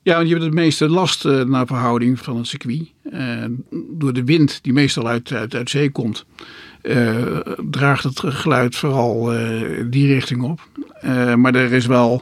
Ja, 0.04 0.16
want 0.16 0.28
je 0.28 0.34
hebt 0.34 0.46
het 0.46 0.54
meeste 0.54 0.90
last 0.90 1.26
uh, 1.26 1.44
naar 1.44 1.68
verhouding 1.68 2.20
van 2.20 2.38
het 2.38 2.48
circuit. 2.48 2.92
Uh, 3.14 3.46
door 3.90 4.14
de 4.14 4.24
wind 4.24 4.60
die 4.62 4.74
meestal 4.74 5.08
uit, 5.08 5.32
uit, 5.32 5.56
uit 5.56 5.70
zee 5.70 5.92
komt. 5.92 6.26
Uh, 6.84 7.40
draagt 7.70 8.04
het 8.04 8.20
geluid 8.20 8.76
vooral 8.76 9.24
die 9.90 10.14
richting 10.14 10.42
op. 10.42 10.68
Maar 11.36 11.56
er 11.56 11.74
is 11.74 11.86
wel 11.86 12.22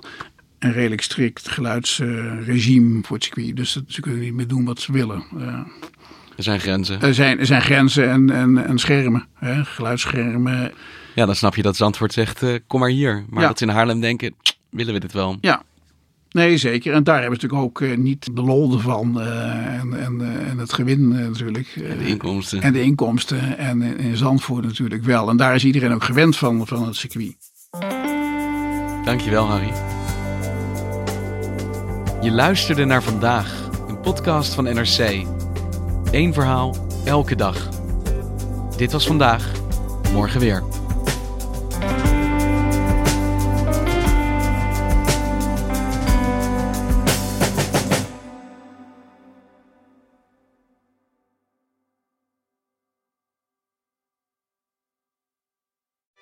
een 0.59 0.71
redelijk 0.71 1.01
strikt 1.01 1.49
geluidsregime 1.49 2.99
voor 3.03 3.15
het 3.15 3.25
circuit. 3.25 3.55
Dus 3.55 3.81
ze 3.87 4.01
kunnen 4.01 4.19
niet 4.19 4.33
meer 4.33 4.47
doen 4.47 4.65
wat 4.65 4.79
ze 4.79 4.91
willen. 4.91 5.23
er 6.35 6.43
zijn 6.43 6.59
grenzen. 6.59 7.01
Er 7.01 7.13
zijn, 7.13 7.39
er 7.39 7.45
zijn 7.45 7.61
grenzen 7.61 8.09
en, 8.09 8.29
en, 8.29 8.65
en 8.65 8.77
schermen, 8.77 9.27
hè, 9.33 9.65
geluidsschermen. 9.65 10.71
Ja, 11.15 11.25
dan 11.25 11.35
snap 11.35 11.55
je 11.55 11.61
dat 11.61 11.75
Zandvoort 11.75 12.13
zegt, 12.13 12.43
kom 12.67 12.79
maar 12.79 12.89
hier. 12.89 13.25
Maar 13.29 13.41
ja. 13.41 13.47
dat 13.47 13.57
ze 13.57 13.65
in 13.65 13.71
Haarlem 13.71 13.99
denken, 13.99 14.35
willen 14.69 14.93
we 14.93 14.99
dit 14.99 15.13
wel? 15.13 15.37
Ja, 15.41 15.63
Nee, 16.31 16.57
zeker. 16.57 16.93
En 16.93 17.03
daar 17.03 17.21
hebben 17.21 17.39
we 17.39 17.45
natuurlijk 17.45 17.69
ook 17.69 17.81
uh, 17.81 17.97
niet 17.97 18.35
de 18.35 18.41
lol 18.41 18.77
van 18.77 19.21
uh, 19.21 19.79
en, 19.79 19.99
en, 19.99 20.19
uh, 20.21 20.49
en 20.49 20.57
het 20.57 20.73
gewin 20.73 21.07
natuurlijk. 21.07 21.67
en 21.75 21.97
de 21.97 22.07
inkomsten. 22.07 22.61
En 22.61 22.73
de 22.73 22.81
inkomsten. 22.81 23.57
En 23.57 23.81
in 23.81 24.17
Zandvoort 24.17 24.65
natuurlijk 24.65 25.03
wel. 25.03 25.29
En 25.29 25.37
daar 25.37 25.55
is 25.55 25.65
iedereen 25.65 25.93
ook 25.93 26.03
gewend 26.03 26.37
van, 26.37 26.67
van 26.67 26.85
het 26.85 26.95
circuit. 26.95 27.35
Dankjewel, 29.05 29.45
Harry. 29.45 29.71
Je 32.21 32.31
luisterde 32.31 32.85
naar 32.85 33.03
Vandaag, 33.03 33.69
een 33.87 33.99
podcast 33.99 34.53
van 34.53 34.63
NRC. 34.63 35.25
Eén 36.11 36.33
verhaal, 36.33 36.75
elke 37.05 37.35
dag. 37.35 37.69
Dit 38.77 38.91
was 38.91 39.07
Vandaag, 39.07 39.51
morgen 40.13 40.39
weer. 40.39 40.78